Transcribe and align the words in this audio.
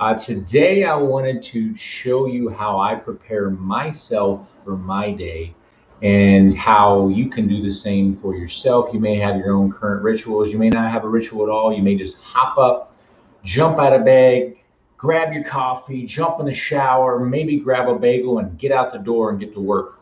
Uh, 0.00 0.14
today, 0.14 0.84
I 0.84 0.94
wanted 0.94 1.42
to 1.42 1.76
show 1.76 2.24
you 2.24 2.48
how 2.48 2.80
I 2.80 2.94
prepare 2.94 3.50
myself 3.50 4.64
for 4.64 4.74
my 4.74 5.12
day 5.12 5.54
and 6.00 6.54
how 6.54 7.08
you 7.08 7.28
can 7.28 7.46
do 7.46 7.60
the 7.60 7.70
same 7.70 8.16
for 8.16 8.34
yourself. 8.34 8.94
You 8.94 8.98
may 8.98 9.16
have 9.16 9.36
your 9.36 9.52
own 9.52 9.70
current 9.70 10.02
rituals. 10.02 10.54
You 10.54 10.58
may 10.58 10.70
not 10.70 10.90
have 10.90 11.04
a 11.04 11.08
ritual 11.08 11.42
at 11.42 11.50
all. 11.50 11.70
You 11.70 11.82
may 11.82 11.96
just 11.96 12.16
hop 12.16 12.56
up, 12.56 12.96
jump 13.44 13.78
out 13.78 13.92
of 13.92 14.06
bed, 14.06 14.56
grab 14.96 15.34
your 15.34 15.44
coffee, 15.44 16.06
jump 16.06 16.40
in 16.40 16.46
the 16.46 16.54
shower, 16.54 17.20
maybe 17.20 17.58
grab 17.58 17.86
a 17.86 17.94
bagel 17.94 18.38
and 18.38 18.58
get 18.58 18.72
out 18.72 18.94
the 18.94 18.98
door 18.98 19.28
and 19.28 19.38
get 19.38 19.52
to 19.52 19.60
work. 19.60 20.00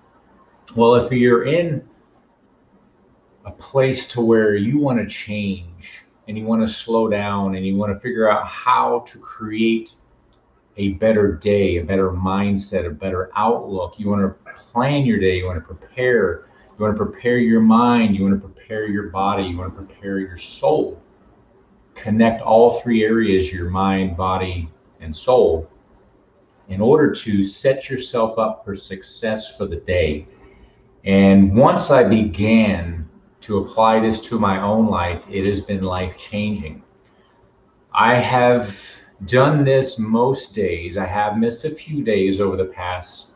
Well, 0.77 0.95
if 0.95 1.11
you're 1.11 1.43
in 1.43 1.85
a 3.45 3.51
place 3.51 4.07
to 4.12 4.21
where 4.21 4.55
you 4.55 4.79
want 4.79 5.01
to 5.01 5.12
change 5.12 6.05
and 6.29 6.36
you 6.36 6.45
want 6.45 6.60
to 6.60 6.68
slow 6.68 7.08
down 7.08 7.54
and 7.54 7.66
you 7.66 7.74
want 7.76 7.92
to 7.92 7.98
figure 7.98 8.30
out 8.30 8.46
how 8.46 9.00
to 9.08 9.18
create 9.18 9.92
a 10.77 10.90
better 10.90 11.32
day, 11.32 11.78
a 11.78 11.84
better 11.84 12.10
mindset, 12.10 12.86
a 12.86 12.91
better 12.91 13.30
outlook. 13.34 13.95
You 13.98 14.10
want 14.10 14.23
to 14.23 14.52
plan 14.52 15.06
your 15.06 15.19
day, 15.19 15.38
you 15.38 15.46
want 15.46 15.59
to 15.59 15.74
prepare, 15.74 16.45
you 16.77 16.84
want 16.84 16.96
to 16.96 17.05
prepare 17.05 17.38
your 17.38 17.60
mind, 17.60 18.14
you 18.14 18.22
want 18.22 18.41
to 18.41 18.48
prepare 18.48 18.86
your 18.86 19.09
body, 19.09 19.45
you 19.45 19.56
want 19.56 19.74
to 19.74 19.83
prepare 19.83 20.19
your 20.20 20.36
soul. 20.36 21.00
Connect 21.95 22.42
all 22.42 22.78
three 22.80 23.02
areas 23.02 23.52
your 23.52 23.70
mind, 23.70 24.16
body, 24.16 24.70
and 25.00 25.16
soul 25.16 25.69
in 26.69 26.83
order 26.83 27.10
to 27.10 27.42
set 27.42 27.88
yourself 27.88 28.38
up 28.38 28.64
for 28.64 28.77
success 28.77 29.56
for 29.56 29.64
the 29.64 29.77
day. 29.77 30.28
And 31.05 31.56
once 31.56 31.91
I 31.91 32.05
began 32.05 33.08
to 33.41 33.59
apply 33.59 34.01
this 34.01 34.20
to 34.20 34.38
my 34.38 34.60
own 34.60 34.87
life, 34.87 35.24
it 35.30 35.47
has 35.47 35.60
been 35.60 35.83
life 35.83 36.16
changing. 36.16 36.83
I 37.92 38.16
have 38.16 38.78
done 39.27 39.64
this 39.64 39.98
most 39.98 40.55
days. 40.55 40.97
I 40.97 41.06
have 41.06 41.38
missed 41.38 41.64
a 41.64 41.70
few 41.70 42.02
days 42.02 42.41
over 42.41 42.56
the 42.56 42.64
past 42.66 43.33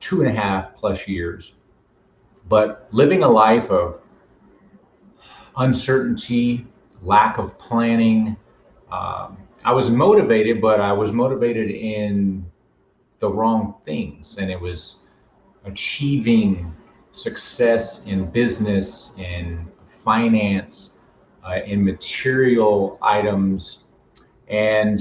two 0.00 0.22
and 0.22 0.30
a 0.30 0.40
half 0.40 0.74
plus 0.74 1.06
years. 1.06 1.54
But 2.48 2.88
living 2.90 3.22
a 3.22 3.28
life 3.28 3.70
of 3.70 4.00
uncertainty, 5.56 6.66
lack 7.02 7.38
of 7.38 7.58
planning, 7.58 8.36
um, 8.90 9.38
I 9.64 9.72
was 9.72 9.90
motivated, 9.90 10.60
but 10.60 10.80
I 10.80 10.92
was 10.92 11.12
motivated 11.12 11.70
in 11.70 12.44
the 13.20 13.28
wrong 13.28 13.76
things. 13.84 14.38
And 14.38 14.50
it 14.50 14.60
was 14.60 15.04
achieving 15.64 16.74
success 17.12 18.06
in 18.06 18.30
business, 18.30 19.14
in 19.18 19.66
finance, 20.04 20.92
uh, 21.46 21.60
in 21.64 21.84
material 21.84 22.98
items 23.02 23.84
and 24.48 25.00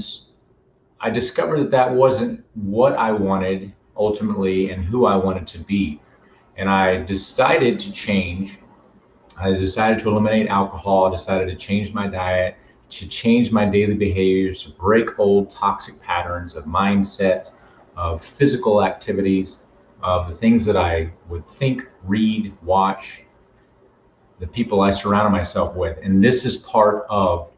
I 1.02 1.10
discovered 1.10 1.60
that 1.60 1.72
that 1.72 1.94
wasn't 1.94 2.44
what 2.54 2.94
I 2.94 3.12
wanted 3.12 3.74
ultimately 3.98 4.72
and 4.72 4.84
who 4.84 5.06
I 5.06 5.16
wanted 5.16 5.46
to 5.48 5.60
be. 5.60 6.00
And 6.58 6.70
I 6.70 7.04
decided 7.04 7.80
to 7.80 7.92
change. 7.92 8.60
I 9.38 9.50
decided 9.52 10.00
to 10.04 10.10
eliminate 10.10 10.48
alcohol. 10.48 11.06
I 11.06 11.12
decided 11.12 11.48
to 11.50 11.56
change 11.56 11.94
my 11.94 12.08
diet, 12.08 12.56
to 12.92 13.08
change 13.08 13.52
my 13.52 13.66
daily 13.66 13.96
behaviors, 13.96 14.64
to 14.64 14.70
break 14.72 15.18
old 15.20 15.50
toxic 15.50 16.00
patterns 16.02 16.56
of 16.56 16.66
mindset, 16.66 17.52
of 17.98 18.24
physical 18.24 18.84
activities, 18.84 19.62
of 20.04 20.30
the 20.30 20.36
things 20.36 20.66
that 20.66 20.78
I 20.78 21.12
would 21.30 21.48
think, 21.48 21.88
read, 22.04 22.54
watch, 22.64 23.22
the 24.40 24.48
people 24.48 24.82
I 24.82 24.92
surrounded 24.92 25.30
myself 25.30 25.76
with. 25.76 25.98
And 26.04 26.24
this 26.24 26.46
is 26.46 26.58
part 26.58 27.06
of 27.10 27.50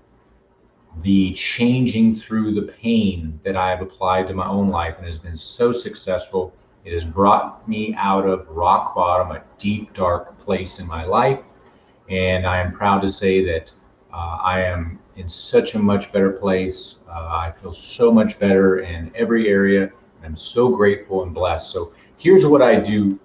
the 1.02 1.34
changing 1.34 2.14
through 2.14 2.54
the 2.54 2.72
pain 2.74 3.40
that 3.44 3.56
I 3.56 3.70
have 3.70 3.82
applied 3.82 4.28
to 4.28 4.34
my 4.34 4.48
own 4.48 4.70
life 4.70 4.96
and 4.98 5.08
has 5.08 5.18
been 5.18 5.38
so 5.38 5.72
successful. 5.72 6.54
It 6.86 6.94
has 6.94 7.06
brought 7.06 7.68
me 7.68 7.96
out 7.98 8.28
of 8.28 8.48
rock 8.50 8.94
bottom, 8.94 9.32
a 9.32 9.42
deep, 9.58 9.94
dark 9.94 10.38
place 10.40 10.80
in 10.80 10.88
my 10.88 11.06
life. 11.06 11.40
And 12.10 12.46
I 12.46 12.60
am 12.60 12.74
proud 12.74 13.02
to 13.02 13.10
say 13.10 13.44
that 13.46 13.72
uh, 14.14 14.38
I 14.44 14.62
am 14.62 15.00
in 15.16 15.30
such 15.30 15.76
a 15.76 15.80
much 15.80 16.12
better 16.12 16.32
place. 16.32 17.00
Uh, 17.10 17.30
I 17.32 17.52
feel 17.52 17.74
so 17.74 18.12
much 18.12 18.38
better 18.38 18.80
in 18.80 19.12
every 19.16 19.48
area. 19.48 19.92
I'm 20.24 20.36
so 20.36 20.70
grateful 20.70 21.24
and 21.24 21.34
blessed. 21.34 21.72
So 21.72 21.94
here's 22.24 22.46
what 22.46 22.62
I 22.62 22.80
do 22.80 23.20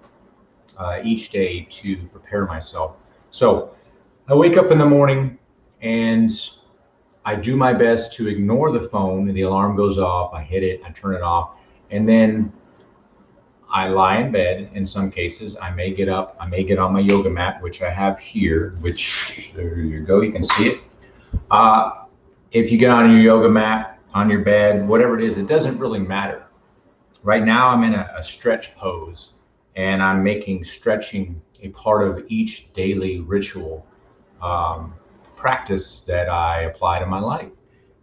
uh, 0.77 0.99
each 1.03 1.29
day 1.29 1.65
to 1.69 1.95
prepare 2.07 2.45
myself. 2.45 2.97
So 3.31 3.73
I 4.27 4.35
wake 4.35 4.57
up 4.57 4.71
in 4.71 4.77
the 4.77 4.85
morning 4.85 5.39
and 5.81 6.29
I 7.23 7.35
do 7.35 7.55
my 7.55 7.71
best 7.71 8.11
to 8.13 8.27
ignore 8.27 8.71
the 8.73 8.81
phone 8.81 9.29
and 9.29 9.37
the 9.37 9.43
alarm 9.43 9.77
goes 9.77 9.97
off. 9.97 10.33
I 10.33 10.43
hit 10.43 10.63
it, 10.63 10.81
I 10.85 10.89
turn 10.89 11.15
it 11.15 11.21
off, 11.21 11.51
and 11.91 12.07
then 12.07 12.51
I 13.69 13.87
lie 13.87 14.17
in 14.17 14.33
bed. 14.33 14.69
In 14.73 14.85
some 14.85 15.09
cases, 15.09 15.55
I 15.61 15.69
may 15.71 15.93
get 15.93 16.09
up, 16.09 16.35
I 16.39 16.47
may 16.47 16.65
get 16.65 16.77
on 16.77 16.91
my 16.91 16.99
yoga 16.99 17.29
mat, 17.29 17.61
which 17.61 17.81
I 17.81 17.89
have 17.89 18.19
here, 18.19 18.75
which 18.81 19.53
there 19.55 19.79
you 19.79 20.01
go, 20.01 20.19
you 20.21 20.33
can 20.33 20.43
see 20.43 20.69
it. 20.69 20.81
Uh, 21.51 22.03
if 22.51 22.69
you 22.69 22.77
get 22.77 22.89
on 22.89 23.11
your 23.11 23.21
yoga 23.21 23.49
mat, 23.49 23.99
on 24.13 24.29
your 24.29 24.41
bed, 24.41 24.85
whatever 24.85 25.17
it 25.17 25.23
is, 25.23 25.37
it 25.37 25.47
doesn't 25.47 25.77
really 25.77 25.99
matter. 25.99 26.48
Right 27.29 27.45
now, 27.45 27.69
I'm 27.69 27.83
in 27.83 27.93
a, 27.93 28.11
a 28.17 28.23
stretch 28.23 28.75
pose 28.75 29.33
and 29.75 30.01
I'm 30.01 30.23
making 30.23 30.63
stretching 30.63 31.39
a 31.61 31.69
part 31.69 32.07
of 32.07 32.25
each 32.27 32.73
daily 32.73 33.19
ritual. 33.19 33.85
Um, 34.41 34.95
practice 35.35 35.99
that 36.07 36.27
I 36.27 36.63
apply 36.63 36.97
to 36.97 37.05
my 37.05 37.19
life. 37.19 37.51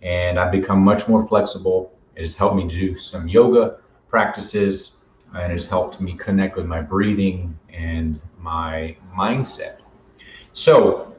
And 0.00 0.38
I've 0.38 0.52
become 0.52 0.78
much 0.78 1.08
more 1.08 1.26
flexible. 1.26 1.92
It 2.14 2.20
has 2.20 2.36
helped 2.36 2.54
me 2.54 2.68
to 2.68 2.74
do 2.76 2.96
some 2.96 3.26
yoga 3.26 3.78
practices 4.08 5.00
and 5.34 5.50
it 5.50 5.56
has 5.56 5.66
helped 5.66 6.00
me 6.00 6.16
connect 6.16 6.56
with 6.56 6.66
my 6.66 6.80
breathing 6.80 7.58
and 7.68 8.20
my 8.38 8.96
mindset. 9.12 9.78
So 10.52 11.16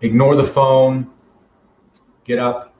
ignore 0.00 0.36
the 0.36 0.44
phone, 0.58 1.10
get 2.24 2.38
up, 2.38 2.74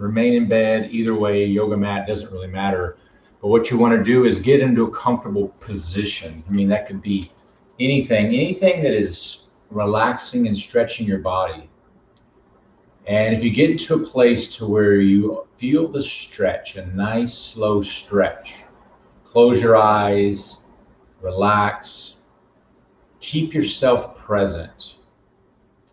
remain 0.00 0.34
in 0.34 0.48
bed. 0.48 0.88
Either 0.90 1.14
way, 1.14 1.44
yoga 1.44 1.76
mat 1.76 2.06
doesn't 2.06 2.32
really 2.32 2.48
matter. 2.48 2.96
But 3.40 3.48
what 3.48 3.70
you 3.70 3.78
want 3.78 3.96
to 3.96 4.02
do 4.02 4.24
is 4.24 4.40
get 4.40 4.60
into 4.60 4.84
a 4.84 4.90
comfortable 4.90 5.48
position. 5.60 6.42
I 6.48 6.52
mean, 6.52 6.68
that 6.68 6.86
could 6.86 7.02
be 7.02 7.30
anything, 7.78 8.26
anything 8.26 8.82
that 8.82 8.92
is 8.92 9.44
relaxing 9.70 10.46
and 10.46 10.56
stretching 10.56 11.06
your 11.06 11.18
body. 11.18 11.68
And 13.06 13.34
if 13.34 13.42
you 13.42 13.50
get 13.50 13.70
into 13.70 13.94
a 13.94 14.06
place 14.06 14.54
to 14.56 14.66
where 14.66 14.96
you 14.96 15.46
feel 15.56 15.88
the 15.88 16.02
stretch, 16.02 16.76
a 16.76 16.86
nice 16.86 17.32
slow 17.32 17.80
stretch, 17.80 18.54
close 19.24 19.62
your 19.62 19.76
eyes, 19.76 20.64
relax, 21.20 22.16
keep 23.20 23.54
yourself 23.54 24.16
present. 24.16 24.96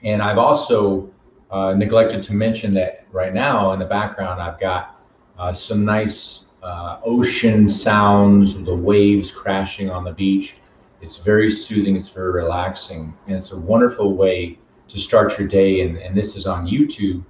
And 0.03 0.21
I've 0.21 0.37
also 0.37 1.09
uh, 1.51 1.73
neglected 1.73 2.23
to 2.23 2.33
mention 2.33 2.73
that 2.73 3.05
right 3.11 3.33
now 3.33 3.71
in 3.71 3.79
the 3.79 3.85
background, 3.85 4.41
I've 4.41 4.59
got 4.59 4.99
uh, 5.37 5.53
some 5.53 5.85
nice 5.85 6.45
uh, 6.63 6.99
ocean 7.03 7.69
sounds, 7.69 8.63
the 8.63 8.75
waves 8.75 9.31
crashing 9.31 9.89
on 9.89 10.03
the 10.03 10.11
beach. 10.11 10.57
It's 11.01 11.17
very 11.17 11.49
soothing, 11.49 11.95
it's 11.95 12.09
very 12.09 12.31
relaxing, 12.31 13.13
and 13.27 13.35
it's 13.35 13.51
a 13.51 13.59
wonderful 13.59 14.15
way 14.15 14.57
to 14.87 14.99
start 14.99 15.37
your 15.37 15.47
day. 15.47 15.81
And, 15.81 15.97
and 15.97 16.17
this 16.17 16.35
is 16.35 16.45
on 16.47 16.67
YouTube, 16.67 17.23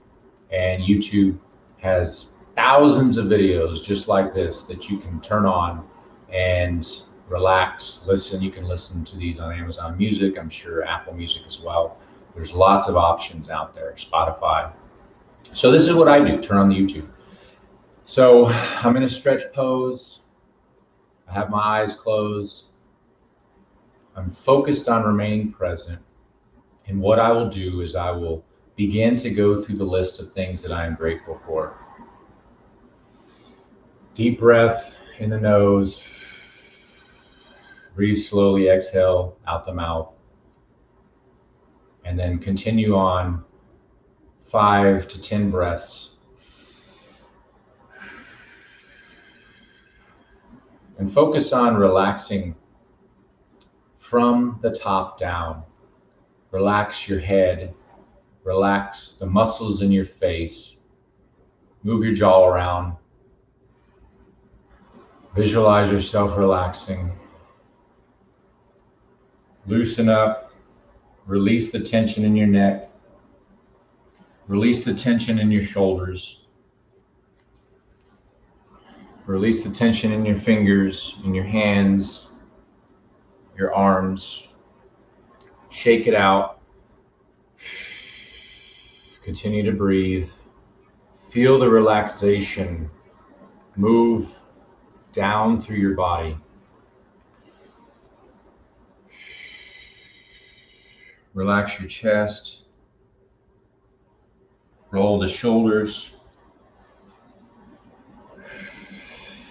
and 0.52 0.82
YouTube 0.82 1.38
has 1.80 2.38
thousands 2.56 3.18
of 3.18 3.26
videos 3.26 3.84
just 3.84 4.08
like 4.08 4.34
this 4.34 4.64
that 4.64 4.90
you 4.90 4.98
can 4.98 5.22
turn 5.22 5.46
on 5.46 5.88
and 6.34 7.04
relax, 7.28 8.04
listen. 8.08 8.42
You 8.42 8.52
can 8.52 8.64
listen 8.64 9.04
to 9.04 9.18
these 9.18 9.38
on 9.38 9.54
Amazon 9.54 9.98
Music, 9.98 10.40
I'm 10.40 10.50
sure 10.50 10.84
Apple 10.86 11.14
Music 11.14 11.44
as 11.46 11.60
well. 11.60 11.98
There's 12.38 12.54
lots 12.54 12.88
of 12.88 12.96
options 12.96 13.50
out 13.50 13.74
there, 13.74 13.94
Spotify. 13.98 14.72
So 15.54 15.72
this 15.72 15.88
is 15.88 15.96
what 15.96 16.08
I 16.08 16.24
do, 16.24 16.40
turn 16.40 16.58
on 16.58 16.70
the 16.70 16.76
YouTube. 16.76 17.08
So 18.06 18.46
I'm 18.46 18.96
in 18.96 19.02
a 19.02 19.10
stretch 19.10 19.42
pose. 19.54 20.20
I 21.28 21.34
have 21.34 21.50
my 21.50 21.82
eyes 21.82 21.96
closed. 21.96 22.66
I'm 24.16 24.30
focused 24.30 24.88
on 24.88 25.04
remaining 25.04 25.52
present. 25.52 26.00
And 26.86 27.02
what 27.02 27.18
I 27.18 27.32
will 27.32 27.50
do 27.50 27.82
is 27.82 27.96
I 27.96 28.12
will 28.12 28.46
begin 28.76 29.16
to 29.16 29.32
go 29.32 29.60
through 29.60 29.78
the 29.78 29.84
list 29.84 30.20
of 30.20 30.32
things 30.32 30.62
that 30.62 30.72
I 30.72 30.86
am 30.86 30.94
grateful 30.94 31.42
for. 31.44 31.74
Deep 34.14 34.40
breath 34.40 34.96
in 35.18 35.32
the 35.32 35.40
nose. 35.40 36.04
Breathe 37.96 38.16
slowly, 38.16 38.70
exhale 38.70 39.40
out 39.48 39.66
the 39.66 39.74
mouth. 39.74 40.14
And 42.08 42.18
then 42.18 42.40
continue 42.40 42.96
on 42.96 43.44
five 44.40 45.08
to 45.10 45.22
10 45.22 45.52
breaths. 45.52 46.16
And 50.98 51.14
focus 51.14 51.54
on 51.54 51.76
relaxing 51.76 52.56
from 54.00 54.58
the 54.64 54.72
top 54.72 55.20
down. 55.20 55.62
Relax 56.50 57.08
your 57.08 57.20
head, 57.20 57.74
relax 58.44 59.14
the 59.20 59.28
muscles 59.28 59.84
in 59.84 59.92
your 59.92 60.06
face, 60.06 60.78
Move 61.88 62.04
your 62.04 62.14
jaw 62.14 62.48
around. 62.48 62.98
Visualize 65.36 65.90
yourself 65.90 66.38
relaxing. 66.38 67.18
Loosen 69.66 70.10
up. 70.10 70.47
Release 71.28 71.72
the 71.72 71.80
tension 71.82 72.24
in 72.24 72.36
your 72.36 72.48
neck. 72.48 72.90
Release 74.48 74.86
the 74.86 74.94
tension 74.94 75.40
in 75.40 75.52
your 75.52 75.62
shoulders. 75.62 76.40
Release 79.26 79.64
the 79.64 79.70
tension 79.70 80.14
in 80.14 80.26
your 80.26 80.38
fingers, 80.38 81.16
in 81.26 81.34
your 81.34 81.44
hands, 81.44 82.28
your 83.58 83.76
arms. 83.76 84.48
Shake 85.70 86.08
it 86.08 86.16
out. 86.16 86.62
Continue 89.22 89.64
to 89.64 89.74
breathe. 89.74 90.30
Feel 91.30 91.60
the 91.60 91.68
relaxation 91.68 92.90
move 93.78 94.28
down 95.12 95.62
through 95.62 95.78
your 95.78 95.94
body. 95.94 96.38
Relax 101.38 101.80
your 101.80 101.88
chest. 101.88 102.64
Roll 104.90 105.20
the 105.20 105.28
shoulders. 105.28 106.10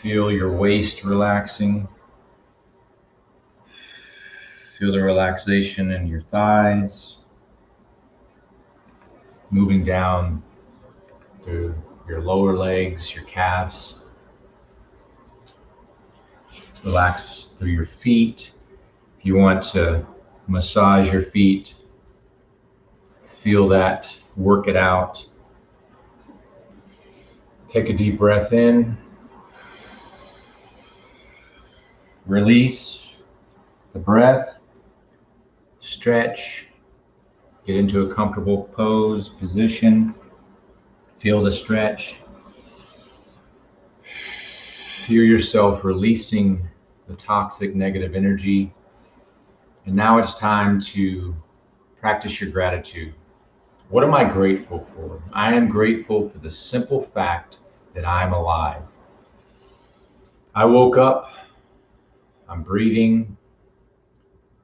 Feel 0.02 0.32
your 0.32 0.50
waist 0.50 1.04
relaxing. 1.04 1.86
Feel 4.76 4.90
the 4.90 5.00
relaxation 5.00 5.92
in 5.92 6.08
your 6.08 6.22
thighs. 6.22 7.18
Moving 9.52 9.84
down 9.84 10.42
through 11.44 11.72
your 12.08 12.20
lower 12.20 12.56
legs, 12.56 13.14
your 13.14 13.22
calves. 13.26 14.00
Relax 16.82 17.54
through 17.56 17.70
your 17.70 17.86
feet. 17.86 18.50
If 19.20 19.24
you 19.24 19.36
want 19.36 19.62
to 19.74 20.04
massage 20.48 21.12
your 21.12 21.22
feet, 21.22 21.74
feel 23.42 23.68
that, 23.68 24.16
work 24.36 24.68
it 24.68 24.76
out. 24.76 25.24
Take 27.68 27.88
a 27.88 27.92
deep 27.92 28.18
breath 28.18 28.52
in. 28.52 28.96
Release 32.26 33.00
the 33.92 33.98
breath. 33.98 34.56
Stretch. 35.80 36.66
Get 37.66 37.76
into 37.76 38.08
a 38.10 38.14
comfortable 38.14 38.64
pose, 38.72 39.30
position. 39.30 40.14
Feel 41.18 41.42
the 41.42 41.52
stretch. 41.52 42.18
Feel 45.04 45.22
yourself 45.22 45.84
releasing 45.84 46.68
the 47.08 47.14
toxic 47.14 47.74
negative 47.74 48.14
energy. 48.14 48.72
And 49.86 49.94
now 49.94 50.18
it's 50.18 50.34
time 50.34 50.80
to 50.80 51.34
practice 51.98 52.40
your 52.40 52.50
gratitude. 52.50 53.14
What 53.88 54.04
am 54.04 54.14
I 54.14 54.24
grateful 54.24 54.86
for? 54.94 55.22
I 55.32 55.54
am 55.54 55.68
grateful 55.68 56.28
for 56.28 56.38
the 56.38 56.50
simple 56.50 57.00
fact 57.00 57.58
that 57.94 58.04
I'm 58.04 58.32
alive. 58.32 58.82
I 60.54 60.64
woke 60.64 60.96
up 60.96 61.30
I'm 62.48 62.62
breathing. 62.62 63.36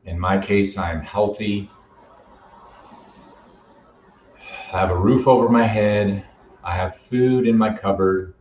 In 0.04 0.18
my 0.18 0.38
case, 0.38 0.78
I'm 0.78 1.00
healthy. 1.00 1.68
I 4.72 4.78
have 4.78 4.90
a 4.90 4.96
roof 4.96 5.26
over 5.26 5.48
my 5.48 5.66
head. 5.66 6.24
I 6.62 6.76
have 6.76 6.96
food 6.96 7.46
in 7.46 7.58
my 7.58 7.72
cupboard. 7.72 8.34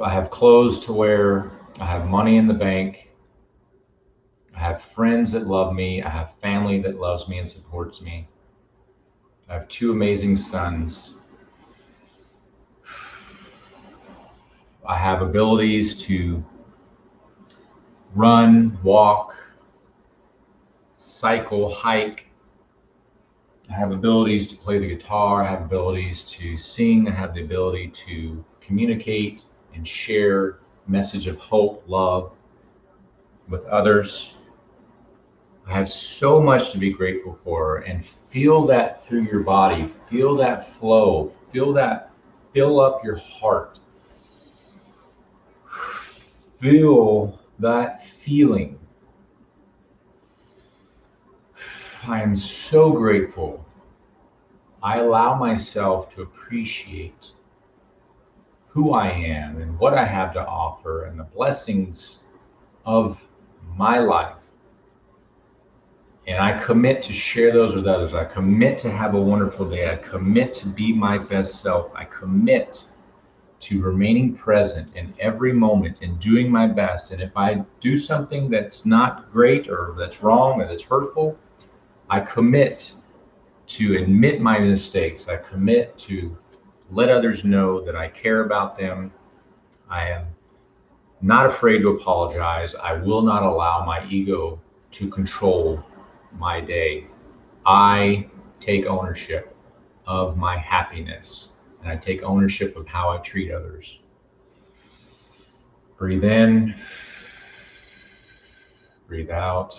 I 0.00 0.10
have 0.10 0.30
clothes 0.30 0.80
to 0.86 0.92
wear. 0.92 1.50
I 1.80 1.84
have 1.84 2.08
money 2.08 2.36
in 2.38 2.46
the 2.46 2.54
bank. 2.54 3.11
I 4.62 4.66
have 4.66 4.80
friends 4.80 5.32
that 5.32 5.48
love 5.48 5.74
me. 5.74 6.04
I 6.04 6.08
have 6.08 6.36
family 6.36 6.80
that 6.82 7.00
loves 7.00 7.26
me 7.26 7.38
and 7.38 7.48
supports 7.48 8.00
me. 8.00 8.28
I 9.48 9.54
have 9.54 9.66
two 9.66 9.90
amazing 9.90 10.36
sons. 10.36 11.16
I 14.86 14.96
have 14.96 15.20
abilities 15.20 15.96
to 16.04 16.44
run, 18.14 18.78
walk, 18.84 19.34
cycle, 20.92 21.68
hike. 21.68 22.28
I 23.68 23.72
have 23.72 23.90
abilities 23.90 24.46
to 24.46 24.56
play 24.56 24.78
the 24.78 24.86
guitar. 24.86 25.42
I 25.42 25.50
have 25.50 25.62
abilities 25.62 26.22
to 26.38 26.56
sing. 26.56 27.08
I 27.08 27.10
have 27.10 27.34
the 27.34 27.42
ability 27.42 27.88
to 28.06 28.44
communicate 28.60 29.42
and 29.74 29.86
share 29.86 30.60
message 30.86 31.26
of 31.26 31.36
hope, 31.38 31.82
love 31.88 32.30
with 33.48 33.64
others. 33.64 34.34
I 35.66 35.72
have 35.72 35.88
so 35.88 36.40
much 36.40 36.70
to 36.72 36.78
be 36.78 36.92
grateful 36.92 37.34
for 37.34 37.78
and 37.78 38.04
feel 38.04 38.66
that 38.66 39.06
through 39.06 39.22
your 39.22 39.40
body. 39.40 39.88
Feel 40.08 40.36
that 40.36 40.68
flow. 40.68 41.32
Feel 41.52 41.72
that 41.74 42.12
fill 42.52 42.80
up 42.80 43.02
your 43.04 43.16
heart. 43.16 43.78
Feel 46.60 47.38
that 47.58 48.04
feeling. 48.04 48.78
I 52.06 52.22
am 52.22 52.36
so 52.36 52.92
grateful. 52.92 53.64
I 54.82 54.98
allow 54.98 55.38
myself 55.38 56.12
to 56.14 56.22
appreciate 56.22 57.30
who 58.68 58.92
I 58.92 59.10
am 59.10 59.60
and 59.60 59.78
what 59.78 59.94
I 59.94 60.04
have 60.04 60.32
to 60.34 60.44
offer 60.44 61.04
and 61.04 61.18
the 61.18 61.24
blessings 61.24 62.24
of 62.84 63.22
my 63.76 63.98
life. 63.98 64.41
And 66.26 66.38
I 66.38 66.56
commit 66.62 67.02
to 67.02 67.12
share 67.12 67.52
those 67.52 67.74
with 67.74 67.86
others. 67.86 68.14
I 68.14 68.24
commit 68.24 68.78
to 68.78 68.90
have 68.90 69.14
a 69.14 69.20
wonderful 69.20 69.68
day. 69.68 69.90
I 69.90 69.96
commit 69.96 70.54
to 70.54 70.68
be 70.68 70.92
my 70.92 71.18
best 71.18 71.60
self. 71.60 71.90
I 71.94 72.04
commit 72.04 72.84
to 73.60 73.82
remaining 73.82 74.34
present 74.34 74.94
in 74.96 75.12
every 75.18 75.52
moment 75.52 75.98
and 76.00 76.18
doing 76.20 76.50
my 76.50 76.66
best. 76.66 77.12
And 77.12 77.20
if 77.20 77.36
I 77.36 77.64
do 77.80 77.98
something 77.98 78.50
that's 78.50 78.86
not 78.86 79.32
great 79.32 79.68
or 79.68 79.94
that's 79.98 80.22
wrong 80.22 80.60
or 80.60 80.66
that's 80.66 80.82
hurtful, 80.82 81.36
I 82.08 82.20
commit 82.20 82.94
to 83.68 83.96
admit 83.96 84.40
my 84.40 84.58
mistakes. 84.58 85.28
I 85.28 85.36
commit 85.36 85.96
to 85.98 86.36
let 86.90 87.08
others 87.08 87.44
know 87.44 87.84
that 87.84 87.96
I 87.96 88.08
care 88.08 88.44
about 88.44 88.76
them. 88.76 89.12
I 89.88 90.08
am 90.10 90.26
not 91.20 91.46
afraid 91.46 91.80
to 91.80 91.88
apologize. 91.90 92.74
I 92.74 92.94
will 92.94 93.22
not 93.22 93.42
allow 93.42 93.84
my 93.84 94.06
ego 94.08 94.60
to 94.92 95.08
control 95.08 95.82
my 96.38 96.60
day. 96.60 97.06
I 97.66 98.28
take 98.60 98.86
ownership 98.86 99.56
of 100.06 100.36
my 100.36 100.56
happiness 100.56 101.56
and 101.80 101.90
I 101.90 101.96
take 101.96 102.22
ownership 102.22 102.76
of 102.76 102.86
how 102.86 103.10
I 103.10 103.18
treat 103.18 103.52
others. 103.52 104.00
Breathe 105.98 106.24
in, 106.24 106.74
breathe 109.06 109.30
out. 109.30 109.78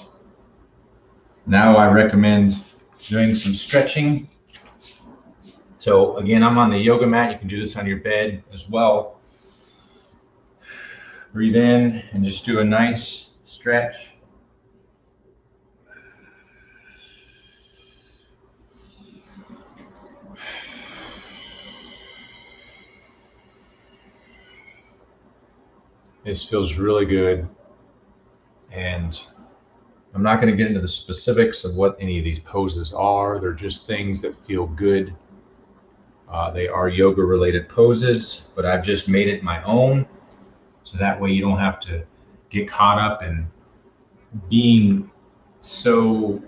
Now 1.45 1.75
I 1.75 1.91
recommend 1.91 2.55
doing 3.07 3.35
some 3.35 3.53
stretching. 3.53 4.29
So 5.77 6.15
again, 6.17 6.43
I'm 6.43 6.57
on 6.57 6.69
the 6.69 6.77
yoga 6.77 7.05
mat. 7.05 7.33
You 7.33 7.39
can 7.39 7.47
do 7.49 7.61
this 7.61 7.75
on 7.75 7.85
your 7.85 7.97
bed 7.97 8.43
as 8.53 8.69
well. 8.69 9.19
Breathe 11.33 11.55
in 11.55 12.03
and 12.13 12.23
just 12.23 12.45
do 12.45 12.59
a 12.59 12.63
nice 12.63 13.29
stretch. 13.45 14.12
This 26.23 26.43
feels 26.43 26.77
really 26.77 27.05
good. 27.05 27.47
And 28.71 29.19
I'm 30.13 30.23
not 30.23 30.39
going 30.39 30.51
to 30.51 30.57
get 30.57 30.67
into 30.67 30.79
the 30.79 30.87
specifics 30.87 31.63
of 31.63 31.75
what 31.75 31.97
any 31.99 32.17
of 32.17 32.23
these 32.23 32.39
poses 32.39 32.93
are. 32.93 33.39
They're 33.39 33.53
just 33.53 33.87
things 33.87 34.21
that 34.21 34.37
feel 34.45 34.67
good. 34.67 35.15
Uh, 36.29 36.49
they 36.51 36.67
are 36.67 36.87
yoga 36.87 37.23
related 37.23 37.67
poses, 37.67 38.43
but 38.55 38.65
I've 38.65 38.83
just 38.83 39.07
made 39.07 39.27
it 39.27 39.43
my 39.43 39.63
own. 39.63 40.07
So 40.83 40.97
that 40.97 41.19
way 41.19 41.31
you 41.31 41.41
don't 41.41 41.59
have 41.59 41.79
to 41.81 42.03
get 42.49 42.67
caught 42.67 42.99
up 42.99 43.21
in 43.21 43.47
being 44.49 45.09
so 45.59 46.41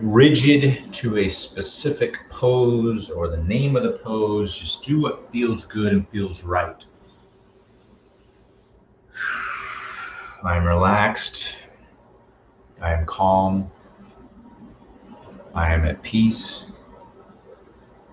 rigid 0.00 0.92
to 0.92 1.18
a 1.18 1.28
specific 1.28 2.18
pose 2.30 3.10
or 3.10 3.28
the 3.28 3.42
name 3.44 3.76
of 3.76 3.82
the 3.82 3.92
pose. 3.92 4.58
Just 4.58 4.82
do 4.82 5.00
what 5.00 5.30
feels 5.30 5.64
good 5.64 5.92
and 5.92 6.08
feels 6.08 6.42
right. 6.42 6.84
I'm 10.46 10.64
relaxed. 10.64 11.56
I 12.80 12.92
am 12.92 13.04
calm. 13.04 13.68
I 15.56 15.74
am 15.74 15.84
at 15.84 16.00
peace. 16.04 16.66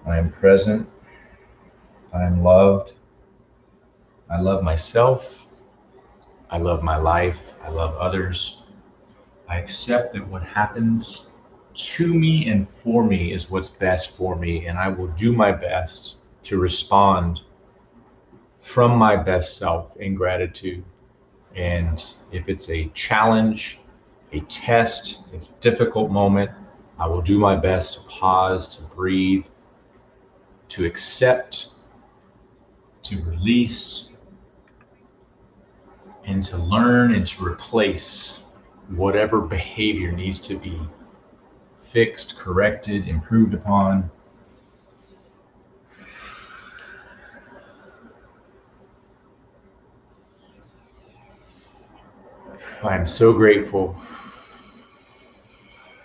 I 0.08 0.18
am 0.18 0.32
present. 0.32 0.90
I 2.12 2.24
am 2.24 2.42
loved. 2.42 2.94
I 4.32 4.42
love 4.42 4.64
myself. 4.64 5.46
I 6.50 6.58
love 6.58 6.82
my 6.82 6.98
life. 6.98 7.54
I 7.64 7.70
love 7.70 7.96
others. 7.98 8.64
I 9.48 9.60
accept 9.60 10.16
that 10.16 10.28
what 10.28 10.42
happens 10.42 11.30
to 11.76 12.12
me 12.16 12.48
and 12.48 12.68
for 12.68 13.04
me 13.04 13.32
is 13.32 13.52
what's 13.52 13.70
best 13.70 14.10
for 14.18 14.36
me, 14.36 14.66
and 14.66 14.80
I 14.80 14.88
will 14.88 15.10
do 15.10 15.34
my 15.34 15.52
best 15.52 16.18
to 16.44 16.58
respond 16.58 17.42
from 18.60 18.98
my 18.98 19.16
best 19.16 19.58
self 19.58 19.96
in 19.98 20.16
gratitude. 20.16 20.84
And 21.56 22.04
if 22.32 22.50
it's 22.50 22.70
a 22.70 22.88
challenge, 22.90 23.80
a 24.32 24.40
test, 24.42 25.20
a 25.34 25.40
difficult 25.60 26.12
moment, 26.12 26.52
I 27.00 27.08
will 27.08 27.22
do 27.22 27.38
my 27.38 27.56
best 27.56 27.96
to 27.96 28.00
pause, 28.02 28.76
to 28.78 28.84
breathe, 28.96 29.46
to 30.70 30.86
accept, 30.86 31.68
to 33.04 33.22
release, 33.24 34.12
and 36.26 36.44
to 36.44 36.58
learn 36.58 37.14
and 37.14 37.28
to 37.28 37.46
replace 37.46 38.44
whatever 38.90 39.42
behavior 39.42 40.12
needs 40.12 40.40
to 40.40 40.58
be 40.58 40.80
fixed, 41.82 42.38
corrected, 42.38 43.08
improved 43.08 43.54
upon. 43.54 44.10
I 52.86 52.98
am 52.98 53.08
so 53.08 53.32
grateful 53.32 53.96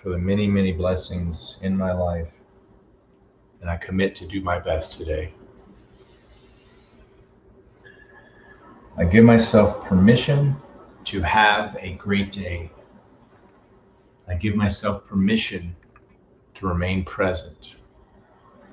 for 0.00 0.10
the 0.10 0.18
many, 0.18 0.46
many 0.46 0.70
blessings 0.70 1.56
in 1.60 1.76
my 1.76 1.92
life, 1.92 2.28
and 3.60 3.68
I 3.68 3.76
commit 3.76 4.14
to 4.16 4.28
do 4.28 4.40
my 4.40 4.60
best 4.60 4.92
today. 4.92 5.32
I 8.96 9.04
give 9.06 9.24
myself 9.24 9.86
permission 9.86 10.54
to 11.06 11.20
have 11.20 11.76
a 11.80 11.94
great 11.94 12.30
day. 12.30 12.70
I 14.28 14.34
give 14.34 14.54
myself 14.54 15.04
permission 15.08 15.74
to 16.54 16.68
remain 16.68 17.04
present. 17.04 17.74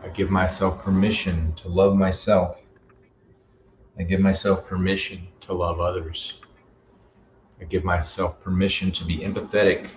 I 0.03 0.09
give 0.09 0.29
myself 0.29 0.83
permission 0.83 1.53
to 1.55 1.69
love 1.69 1.95
myself. 1.95 2.57
I 3.97 4.03
give 4.03 4.19
myself 4.19 4.67
permission 4.67 5.27
to 5.41 5.53
love 5.53 5.79
others. 5.79 6.39
I 7.59 7.63
give 7.65 7.83
myself 7.83 8.41
permission 8.41 8.91
to 8.91 9.05
be 9.05 9.19
empathetic 9.19 9.89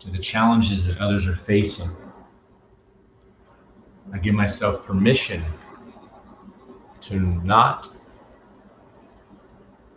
to 0.00 0.10
the 0.10 0.18
challenges 0.18 0.86
that 0.86 0.98
others 0.98 1.26
are 1.26 1.36
facing. 1.36 1.90
I 4.12 4.18
give 4.18 4.34
myself 4.34 4.84
permission 4.84 5.44
to 7.02 7.18
not 7.44 7.88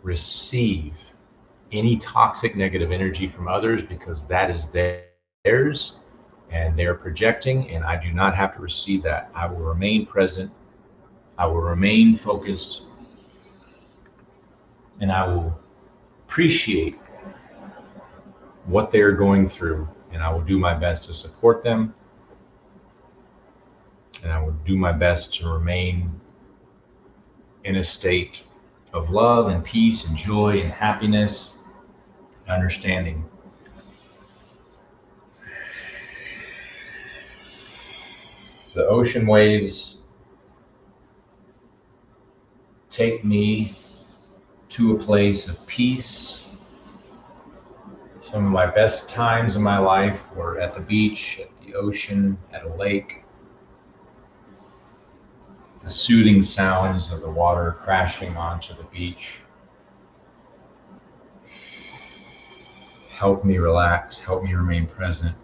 receive 0.02 0.94
any 1.72 1.96
toxic 1.96 2.56
negative 2.56 2.92
energy 2.92 3.28
from 3.28 3.48
others 3.48 3.82
because 3.82 4.26
that 4.28 4.50
is 4.50 4.70
theirs 4.70 5.96
and 6.50 6.78
they're 6.78 6.94
projecting, 6.94 7.70
and 7.70 7.84
I 7.84 8.00
do 8.00 8.12
not 8.12 8.34
have 8.36 8.54
to 8.54 8.60
receive 8.60 9.02
that. 9.02 9.30
I 9.34 9.46
will 9.46 9.56
remain 9.58 10.06
present, 10.06 10.52
I 11.36 11.46
will 11.46 11.60
remain 11.60 12.14
focused, 12.14 12.82
and 15.00 15.10
I 15.10 15.26
will 15.26 15.58
appreciate 16.34 16.98
what 18.64 18.90
they 18.90 19.00
are 19.00 19.12
going 19.12 19.48
through, 19.48 19.86
and 20.10 20.20
I 20.20 20.32
will 20.32 20.40
do 20.40 20.58
my 20.58 20.74
best 20.74 21.04
to 21.04 21.14
support 21.14 21.62
them, 21.62 21.94
and 24.20 24.32
I 24.32 24.42
will 24.42 24.56
do 24.64 24.76
my 24.76 24.90
best 24.90 25.32
to 25.34 25.48
remain 25.48 26.10
in 27.62 27.76
a 27.76 27.84
state 27.84 28.42
of 28.92 29.10
love 29.10 29.46
and 29.46 29.64
peace 29.64 30.08
and 30.08 30.16
joy 30.16 30.60
and 30.60 30.72
happiness 30.72 31.52
and 32.40 32.50
understanding. 32.50 33.24
The 38.74 38.88
ocean 38.88 39.24
waves 39.24 39.98
take 42.88 43.24
me 43.24 43.76
to 44.74 44.96
a 44.96 44.98
place 44.98 45.48
of 45.48 45.66
peace. 45.66 46.46
Some 48.20 48.46
of 48.46 48.52
my 48.52 48.66
best 48.66 49.08
times 49.08 49.56
in 49.56 49.62
my 49.62 49.78
life 49.78 50.20
were 50.34 50.60
at 50.60 50.74
the 50.74 50.80
beach, 50.80 51.40
at 51.40 51.50
the 51.64 51.74
ocean, 51.74 52.36
at 52.52 52.64
a 52.64 52.74
lake. 52.74 53.22
The 55.82 55.90
soothing 55.90 56.42
sounds 56.42 57.12
of 57.12 57.20
the 57.20 57.30
water 57.30 57.76
crashing 57.78 58.36
onto 58.36 58.74
the 58.74 58.84
beach 58.84 59.38
help 63.14 63.44
me 63.44 63.58
relax, 63.58 64.18
help 64.18 64.42
me 64.42 64.54
remain 64.54 64.86
present. 64.86 65.34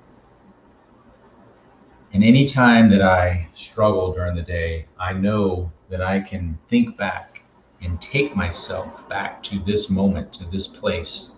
And 2.12 2.24
any 2.24 2.44
time 2.44 2.90
that 2.90 3.00
I 3.00 3.48
struggle 3.54 4.12
during 4.12 4.34
the 4.34 4.42
day, 4.42 4.86
I 4.98 5.12
know 5.12 5.70
that 5.88 6.02
I 6.02 6.18
can 6.18 6.58
think 6.68 6.96
back 6.96 7.39
and 7.82 8.00
take 8.00 8.36
myself 8.36 9.08
back 9.08 9.42
to 9.44 9.58
this 9.60 9.90
moment, 9.90 10.32
to 10.34 10.44
this 10.44 10.66
place. 10.66 11.30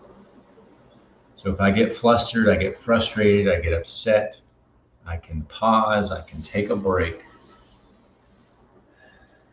So 1.36 1.50
if 1.50 1.60
I 1.60 1.70
get 1.70 1.96
flustered, 1.96 2.48
I 2.48 2.56
get 2.56 2.78
frustrated, 2.78 3.52
I 3.52 3.60
get 3.60 3.72
upset, 3.72 4.40
I 5.06 5.16
can 5.16 5.42
pause, 5.42 6.12
I 6.12 6.20
can 6.22 6.42
take 6.42 6.70
a 6.70 6.76
break, 6.76 7.24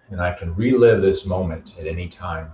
and 0.10 0.22
I 0.22 0.34
can 0.34 0.55
relive 0.55 1.01
this 1.01 1.25
moment 1.25 1.75
at 1.79 1.88
any 1.88 2.08
time. 2.08 2.51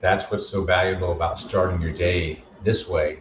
That's 0.00 0.30
what's 0.30 0.48
so 0.48 0.62
valuable 0.62 1.12
about 1.12 1.40
starting 1.40 1.80
your 1.80 1.92
day 1.92 2.42
this 2.62 2.88
way 2.88 3.20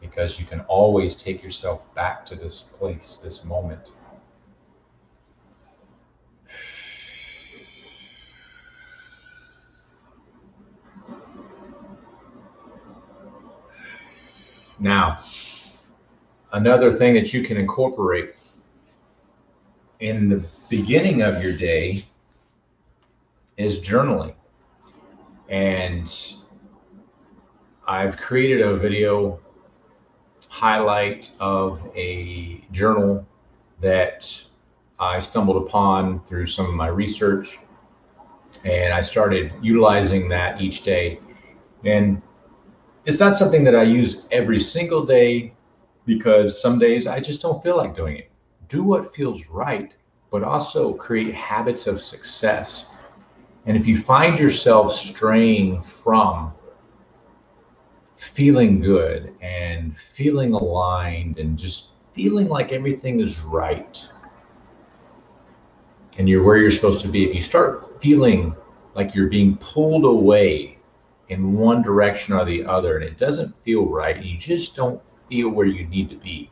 because 0.00 0.38
you 0.38 0.46
can 0.46 0.60
always 0.62 1.16
take 1.16 1.42
yourself 1.42 1.82
back 1.94 2.24
to 2.26 2.36
this 2.36 2.62
place, 2.62 3.20
this 3.22 3.44
moment. 3.44 3.90
Now, 14.80 15.18
another 16.52 16.96
thing 16.96 17.14
that 17.14 17.32
you 17.32 17.42
can 17.42 17.56
incorporate 17.56 18.34
in 20.00 20.28
the 20.28 20.44
beginning 20.70 21.22
of 21.22 21.42
your 21.42 21.56
day 21.56 22.04
is 23.56 23.80
journaling. 23.80 24.34
And 25.48 26.34
I've 27.86 28.16
created 28.16 28.60
a 28.60 28.76
video 28.76 29.40
highlight 30.48 31.32
of 31.40 31.80
a 31.96 32.64
journal 32.70 33.26
that 33.80 34.42
I 35.00 35.18
stumbled 35.18 35.66
upon 35.66 36.20
through 36.26 36.46
some 36.46 36.66
of 36.66 36.74
my 36.74 36.88
research. 36.88 37.58
And 38.64 38.92
I 38.94 39.02
started 39.02 39.52
utilizing 39.60 40.28
that 40.28 40.60
each 40.60 40.82
day. 40.82 41.18
And 41.84 42.22
it's 43.08 43.18
not 43.18 43.34
something 43.34 43.64
that 43.64 43.74
I 43.74 43.84
use 43.84 44.26
every 44.32 44.60
single 44.60 45.02
day 45.02 45.54
because 46.04 46.60
some 46.60 46.78
days 46.78 47.06
I 47.06 47.20
just 47.20 47.40
don't 47.40 47.62
feel 47.62 47.74
like 47.74 47.96
doing 47.96 48.18
it. 48.18 48.30
Do 48.68 48.84
what 48.84 49.14
feels 49.14 49.48
right, 49.48 49.92
but 50.30 50.44
also 50.44 50.92
create 50.92 51.34
habits 51.34 51.86
of 51.86 52.02
success. 52.02 52.90
And 53.64 53.78
if 53.78 53.86
you 53.86 53.96
find 53.96 54.38
yourself 54.38 54.94
straying 54.94 55.82
from 55.82 56.52
feeling 58.16 58.78
good 58.78 59.34
and 59.40 59.96
feeling 59.96 60.52
aligned 60.52 61.38
and 61.38 61.58
just 61.58 61.92
feeling 62.12 62.48
like 62.48 62.72
everything 62.72 63.20
is 63.20 63.40
right 63.40 64.06
and 66.18 66.28
you're 66.28 66.42
where 66.42 66.58
you're 66.58 66.70
supposed 66.70 67.00
to 67.00 67.08
be, 67.08 67.24
if 67.26 67.34
you 67.34 67.40
start 67.40 68.02
feeling 68.02 68.54
like 68.94 69.14
you're 69.14 69.28
being 69.28 69.56
pulled 69.56 70.04
away 70.04 70.77
in 71.28 71.54
one 71.54 71.82
direction 71.82 72.34
or 72.34 72.44
the 72.44 72.64
other 72.64 72.96
and 72.96 73.04
it 73.04 73.18
doesn't 73.18 73.54
feel 73.62 73.86
right, 73.86 74.22
you 74.22 74.38
just 74.38 74.74
don't 74.74 75.02
feel 75.28 75.50
where 75.50 75.66
you 75.66 75.86
need 75.86 76.08
to 76.10 76.16
be, 76.16 76.50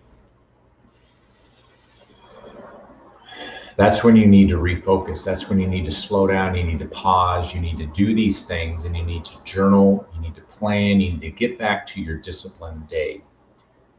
that's 3.77 4.03
when 4.03 4.17
you 4.17 4.27
need 4.27 4.49
to 4.49 4.57
refocus. 4.57 5.23
That's 5.23 5.51
when 5.51 5.61
you 5.61 5.67
need 5.67 5.85
to 5.85 5.91
slow 5.91 6.27
down. 6.27 6.55
You 6.55 6.65
need 6.65 6.79
to 6.79 6.87
pause. 6.87 7.55
You 7.55 7.61
need 7.61 7.77
to 7.77 7.87
do 7.87 8.15
these 8.15 8.45
things 8.45 8.85
and 8.85 8.97
you 8.97 9.05
need 9.05 9.27
to 9.27 9.43
journal. 9.45 10.09
You 10.15 10.21
need 10.23 10.35
to 10.35 10.41
plan. 10.43 11.01
You 11.01 11.13
need 11.13 11.21
to 11.21 11.31
get 11.31 11.59
back 11.59 11.87
to 11.89 12.01
your 12.01 12.17
disciplined 12.17 12.89
day. 12.89 13.23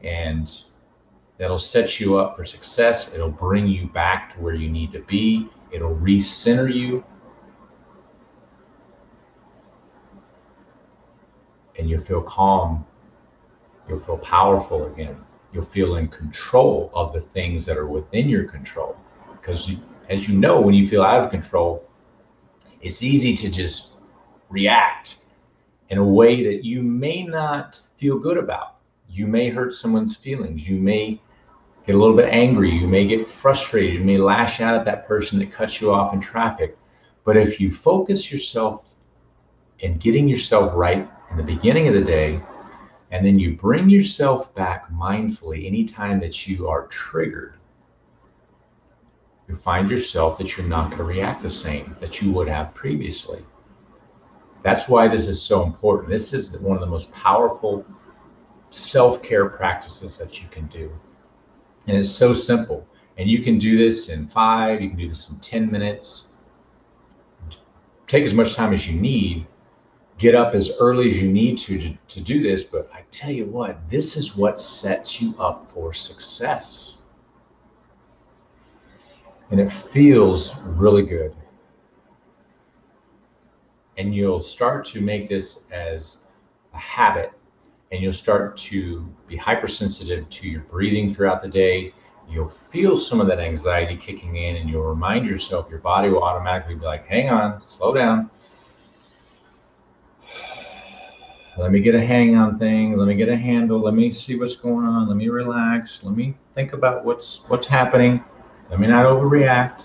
And 0.02 0.52
that'll 1.38 1.60
set 1.60 2.00
you 2.00 2.18
up 2.18 2.34
for 2.34 2.44
success. 2.44 3.14
It'll 3.14 3.30
bring 3.30 3.68
you 3.68 3.86
back 3.86 4.34
to 4.34 4.40
where 4.40 4.54
you 4.54 4.68
need 4.68 4.92
to 4.92 5.00
be. 5.00 5.48
It'll 5.70 5.94
recenter 5.94 6.72
you. 6.72 7.04
And 11.78 11.88
you'll 11.88 12.02
feel 12.02 12.22
calm. 12.22 12.84
You'll 13.88 14.00
feel 14.00 14.18
powerful 14.18 14.86
again. 14.86 15.16
You'll 15.52 15.64
feel 15.64 15.96
in 15.96 16.08
control 16.08 16.90
of 16.94 17.12
the 17.12 17.20
things 17.20 17.64
that 17.66 17.78
are 17.78 17.86
within 17.86 18.28
your 18.28 18.44
control 18.44 18.96
because 19.48 19.72
as 20.10 20.28
you 20.28 20.36
know, 20.36 20.60
when 20.60 20.74
you 20.74 20.88
feel 20.88 21.02
out 21.02 21.24
of 21.24 21.30
control, 21.30 21.84
it's 22.82 23.02
easy 23.02 23.34
to 23.36 23.50
just 23.50 23.94
react 24.50 25.24
in 25.88 25.98
a 25.98 26.04
way 26.04 26.42
that 26.44 26.64
you 26.64 26.82
may 26.82 27.22
not 27.22 27.80
feel 27.96 28.18
good 28.18 28.36
about. 28.36 28.76
You 29.08 29.26
may 29.26 29.48
hurt 29.48 29.74
someone's 29.74 30.16
feelings. 30.16 30.68
You 30.68 30.76
may 30.76 31.20
get 31.86 31.94
a 31.94 31.98
little 31.98 32.16
bit 32.16 32.28
angry. 32.28 32.70
You 32.70 32.86
may 32.86 33.06
get 33.06 33.26
frustrated. 33.26 33.94
You 33.94 34.04
may 34.04 34.18
lash 34.18 34.60
out 34.60 34.74
at 34.74 34.84
that 34.84 35.06
person 35.06 35.38
that 35.38 35.52
cuts 35.52 35.80
you 35.80 35.92
off 35.92 36.12
in 36.12 36.20
traffic. 36.20 36.76
But 37.24 37.36
if 37.36 37.58
you 37.58 37.72
focus 37.72 38.30
yourself 38.30 38.96
in 39.80 39.96
getting 39.96 40.28
yourself 40.28 40.72
right 40.74 41.08
in 41.30 41.36
the 41.36 41.42
beginning 41.42 41.88
of 41.88 41.94
the 41.94 42.04
day, 42.04 42.40
and 43.10 43.24
then 43.24 43.38
you 43.38 43.54
bring 43.54 43.88
yourself 43.88 44.54
back 44.54 44.90
mindfully 44.90 45.66
anytime 45.66 46.20
that 46.20 46.46
you 46.46 46.68
are 46.68 46.86
triggered, 46.88 47.54
you 49.48 49.56
find 49.56 49.90
yourself 49.90 50.36
that 50.38 50.56
you're 50.56 50.66
not 50.66 50.90
going 50.90 50.98
to 50.98 51.04
react 51.04 51.42
the 51.42 51.50
same 51.50 51.96
that 52.00 52.20
you 52.20 52.30
would 52.32 52.48
have 52.48 52.74
previously. 52.74 53.42
That's 54.62 54.88
why 54.88 55.08
this 55.08 55.26
is 55.26 55.40
so 55.40 55.62
important. 55.62 56.10
This 56.10 56.34
is 56.34 56.56
one 56.58 56.76
of 56.76 56.80
the 56.80 56.86
most 56.86 57.10
powerful 57.12 57.84
self 58.70 59.22
care 59.22 59.48
practices 59.48 60.18
that 60.18 60.42
you 60.42 60.48
can 60.48 60.66
do. 60.66 60.92
And 61.86 61.96
it's 61.96 62.10
so 62.10 62.34
simple. 62.34 62.86
And 63.16 63.28
you 63.28 63.42
can 63.42 63.58
do 63.58 63.78
this 63.78 64.10
in 64.10 64.28
five, 64.28 64.80
you 64.80 64.90
can 64.90 64.98
do 64.98 65.08
this 65.08 65.30
in 65.30 65.38
10 65.38 65.70
minutes. 65.70 66.28
Take 68.06 68.24
as 68.24 68.34
much 68.34 68.54
time 68.54 68.72
as 68.72 68.86
you 68.86 69.00
need. 69.00 69.46
Get 70.18 70.34
up 70.34 70.54
as 70.54 70.72
early 70.80 71.08
as 71.08 71.22
you 71.22 71.30
need 71.30 71.58
to, 71.58 71.78
to 71.78 71.94
to 72.08 72.20
do 72.20 72.42
this. 72.42 72.64
But 72.64 72.90
I 72.92 73.04
tell 73.10 73.30
you 73.30 73.46
what, 73.46 73.78
this 73.88 74.16
is 74.16 74.36
what 74.36 74.60
sets 74.60 75.22
you 75.22 75.34
up 75.38 75.70
for 75.72 75.92
success. 75.92 76.98
And 79.50 79.60
it 79.60 79.72
feels 79.72 80.54
really 80.64 81.02
good 81.02 81.34
and 83.98 84.14
you'll 84.14 84.42
start 84.42 84.86
to 84.86 85.00
make 85.00 85.28
this 85.28 85.64
as 85.72 86.18
a 86.72 86.78
habit 86.78 87.32
and 87.90 88.00
you'll 88.00 88.12
start 88.12 88.56
to 88.56 89.06
be 89.26 89.36
hypersensitive 89.36 90.28
to 90.30 90.46
your 90.48 90.62
breathing 90.62 91.12
throughout 91.12 91.42
the 91.42 91.48
day 91.48 91.92
you'll 92.30 92.48
feel 92.48 92.96
some 92.96 93.20
of 93.20 93.26
that 93.26 93.40
anxiety 93.40 93.96
kicking 93.96 94.36
in 94.36 94.56
and 94.56 94.70
you'll 94.70 94.84
remind 94.84 95.26
yourself 95.26 95.68
your 95.68 95.80
body 95.80 96.08
will 96.08 96.22
automatically 96.22 96.76
be 96.76 96.84
like 96.84 97.06
hang 97.06 97.28
on 97.28 97.60
slow 97.66 97.92
down 97.92 98.30
let 101.58 101.72
me 101.72 101.80
get 101.80 101.94
a 101.94 102.00
hang 102.00 102.36
on 102.36 102.58
things 102.58 102.98
let 102.98 103.08
me 103.08 103.14
get 103.14 103.28
a 103.28 103.36
handle 103.36 103.80
let 103.80 103.94
me 103.94 104.12
see 104.12 104.38
what's 104.38 104.56
going 104.56 104.86
on 104.86 105.08
let 105.08 105.16
me 105.16 105.28
relax 105.28 106.02
let 106.04 106.16
me 106.16 106.34
think 106.54 106.72
about 106.72 107.04
what's 107.04 107.40
what's 107.48 107.66
happening 107.66 108.24
let 108.70 108.80
me 108.80 108.86
not 108.86 109.04
overreact 109.04 109.84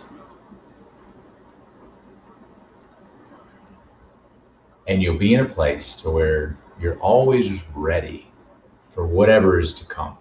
and 4.88 5.02
you'll 5.02 5.18
be 5.18 5.34
in 5.34 5.40
a 5.42 5.46
place 5.46 5.96
to 5.96 6.10
where 6.10 6.58
you're 6.80 7.00
always 7.00 7.64
ready 7.76 8.32
for 8.92 9.06
whatever 9.06 9.60
is 9.60 9.74
to 9.74 9.86
come. 9.86 10.18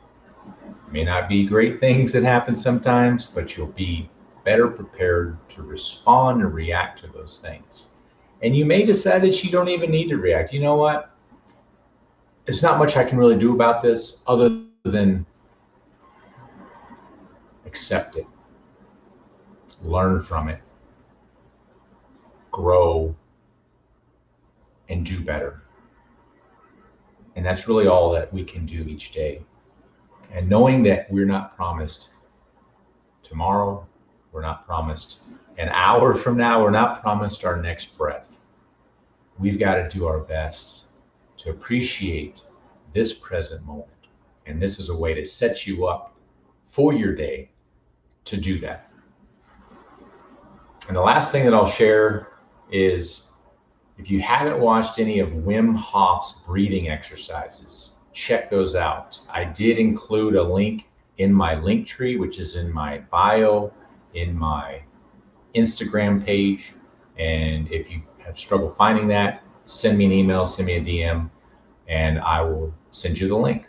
It 0.47 0.93
may 0.93 1.05
not 1.05 1.29
be 1.29 1.47
great 1.47 1.81
things 1.81 2.13
that 2.13 2.23
happen 2.23 2.55
sometimes, 2.57 3.27
but 3.27 3.57
you'll 3.57 3.67
be 3.69 4.09
better 4.45 4.69
prepared 4.69 5.37
to 5.51 5.63
respond 5.63 6.43
and 6.43 6.55
react 6.55 7.01
to 7.01 7.09
those 7.09 7.39
things. 7.39 7.89
And 8.43 8.57
you 8.57 8.65
may 8.65 8.85
decide 8.85 9.23
that 9.23 9.45
you 9.45 9.51
don't 9.51 9.69
even 9.69 9.91
need 9.91 10.09
to 10.09 10.17
react. 10.17 10.53
You 10.53 10.61
know 10.61 10.77
what? 10.77 11.12
There's 12.45 12.63
not 12.63 12.79
much 12.79 12.97
I 12.97 13.05
can 13.05 13.19
really 13.19 13.39
do 13.39 13.55
about 13.55 13.83
this 13.83 14.25
other 14.27 14.63
than 14.83 15.25
accept 17.67 18.17
it, 18.17 18.27
learn 19.83 20.21
from 20.21 20.49
it, 20.49 20.61
grow, 22.51 23.15
and 24.89 25.07
do 25.07 25.21
better. 25.21 25.63
And 27.37 27.47
that's 27.47 27.69
really 27.69 27.87
all 27.87 28.11
that 28.13 28.33
we 28.33 28.45
can 28.45 28.67
do 28.67 28.83
each 28.83 29.13
day. 29.13 29.43
And 30.33 30.49
knowing 30.49 30.83
that 30.83 31.11
we're 31.11 31.27
not 31.27 31.55
promised 31.57 32.11
tomorrow, 33.23 33.87
we're 34.33 34.43
not 34.43 34.67
promised 34.67 35.21
an 35.59 35.69
hour 35.69 36.15
from 36.15 36.37
now, 36.37 36.63
we're 36.63 36.71
not 36.71 37.03
promised 37.03 37.45
our 37.45 37.61
next 37.61 37.97
breath. 37.97 38.35
We've 39.39 39.61
got 39.61 39.77
to 39.77 39.89
do 39.89 40.07
our 40.07 40.19
best 40.19 40.87
to 41.39 41.51
appreciate 41.51 42.41
this 42.93 43.13
present 43.15 43.65
moment. 43.67 43.89
And 44.47 44.61
this 44.61 44.79
is 44.79 44.89
a 44.89 44.97
way 44.97 45.15
to 45.15 45.25
set 45.25 45.67
you 45.67 45.87
up 45.87 46.15
for 46.69 46.93
your 46.93 47.15
day 47.15 47.51
to 48.25 48.37
do 48.37 48.59
that. 48.61 48.91
And 50.89 50.97
the 50.97 51.01
last 51.01 51.33
thing 51.33 51.45
that 51.45 51.55
I'll 51.55 51.67
share 51.67 52.29
is 52.71 53.29
if 53.99 54.11
you 54.11 54.21
haven't 54.21 54.59
watched 54.59 54.99
any 54.99 55.21
of 55.21 55.29
Wim 55.31 55.77
Hof's 55.77 56.43
breathing 56.47 56.89
exercises, 56.89 57.93
check 58.13 58.51
those 58.51 58.75
out. 58.75 59.21
I 59.31 59.45
did 59.45 59.79
include 59.79 60.35
a 60.35 60.43
link 60.43 60.91
in 61.19 61.33
my 61.33 61.55
link 61.61 61.87
tree, 61.87 62.17
which 62.17 62.39
is 62.39 62.57
in 62.57 62.73
my 62.73 62.99
bio, 63.11 63.73
in 64.15 64.37
my 64.37 64.83
Instagram 65.55 66.25
page. 66.25 66.73
And 67.19 67.71
if 67.71 67.91
you 67.91 68.03
have 68.19 68.39
struggled 68.39 68.77
finding 68.77 69.07
that, 69.09 69.42
send 69.65 69.99
me 69.99 70.05
an 70.07 70.13
email, 70.13 70.47
send 70.47 70.67
me 70.67 70.77
a 70.77 70.81
DM, 70.81 71.31
and 71.89 72.19
I 72.21 72.43
will 72.43 72.73
send 72.91 73.19
you 73.19 73.29
the 73.29 73.37
link. 73.37 73.69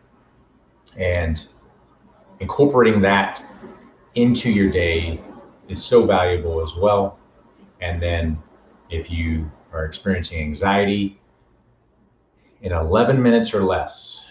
And 0.98 1.46
incorporating 2.40 3.02
that 3.02 3.44
into 4.16 4.52
your 4.52 4.70
day 4.70 5.22
is 5.68 5.84
so 5.84 6.06
valuable 6.06 6.62
as 6.62 6.76
well. 6.76 7.20
And 7.82 8.02
then 8.02 8.38
if 8.90 9.10
you 9.10 9.50
are 9.72 9.86
experiencing 9.86 10.40
anxiety, 10.40 11.20
in 12.62 12.72
11 12.72 13.22
minutes 13.22 13.54
or 13.54 13.64
less, 13.64 14.26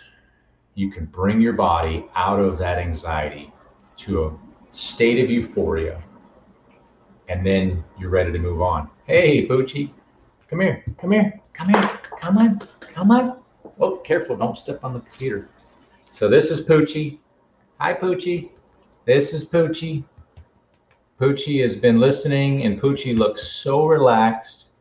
you 0.74 0.90
can 0.90 1.04
bring 1.06 1.40
your 1.40 1.52
body 1.52 2.06
out 2.14 2.40
of 2.40 2.58
that 2.58 2.78
anxiety 2.78 3.52
to 3.98 4.24
a 4.24 4.32
state 4.74 5.22
of 5.22 5.30
euphoria. 5.30 6.02
And 7.28 7.44
then 7.44 7.84
you're 7.98 8.10
ready 8.10 8.32
to 8.32 8.38
move 8.38 8.62
on. 8.62 8.88
Hey, 9.06 9.46
Poochie, 9.46 9.90
come 10.48 10.60
here, 10.60 10.82
come 10.98 11.12
here, 11.12 11.41
come 11.52 11.68
here, 11.68 11.82
come 12.20 12.38
on, 12.38 12.60
come 12.80 13.10
on. 13.10 13.38
Oh, 13.80 13.96
careful, 13.96 14.36
don't 14.36 14.56
step 14.56 14.84
on 14.84 14.94
the 14.94 15.00
computer. 15.00 15.48
So 16.10 16.28
this 16.28 16.50
is 16.50 16.64
Poochie. 16.64 17.18
Hi, 17.78 17.94
Poochie. 17.94 18.50
This 19.04 19.32
is 19.32 19.44
Poochie. 19.44 20.04
Poochie 21.20 21.62
has 21.62 21.76
been 21.76 21.98
listening, 22.00 22.64
and 22.64 22.80
Poochie 22.80 23.16
looks 23.16 23.46
so 23.46 23.86
relaxed 23.86 24.72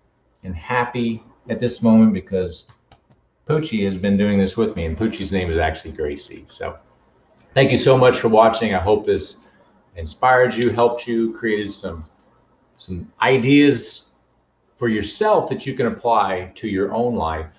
and 0.44 0.56
happy 0.56 1.24
at 1.50 1.60
this 1.60 1.82
moment 1.82 2.14
because 2.14 2.66
Poochie 3.48 3.86
has 3.86 3.98
been 3.98 4.18
doing 4.18 4.38
this 4.38 4.58
with 4.58 4.76
me, 4.76 4.86
and 4.86 4.98
Poochie's 4.98 5.32
name 5.32 5.50
is 5.50 5.58
actually 5.58 5.92
Gracie. 5.92 6.44
So 6.48 6.78
thank 7.54 7.72
you 7.72 7.78
so 7.78 7.98
much 7.98 8.20
for 8.20 8.30
watching. 8.30 8.74
I 8.74 8.80
hope 8.80 9.06
this 9.06 9.38
inspired 9.96 10.56
you, 10.56 10.70
helped 10.70 11.08
you, 11.08 11.34
created 11.34 11.72
some 11.72 12.06
some 12.78 13.12
ideas 13.22 14.08
for 14.82 14.90
yourself 14.90 15.48
that 15.48 15.68
you 15.68 15.76
can 15.76 15.86
apply 15.86 16.52
to 16.56 16.68
your 16.68 16.92
own 16.92 17.14
life, 17.14 17.54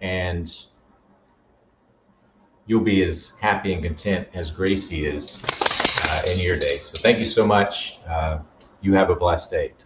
and 0.00 0.64
you'll 2.64 2.80
be 2.80 3.04
as 3.04 3.34
happy 3.42 3.74
and 3.74 3.84
content 3.84 4.26
as 4.32 4.52
Gracie 4.52 5.04
is 5.04 5.52
uh, 6.08 6.22
in 6.32 6.38
your 6.38 6.58
day. 6.58 6.78
So 6.78 6.96
thank 6.96 7.18
you 7.18 7.26
so 7.26 7.46
much. 7.46 7.98
Uh, 8.08 8.38
you 8.80 8.94
have 8.94 9.10
a 9.10 9.14
blessed 9.14 9.50
day. 9.50 9.74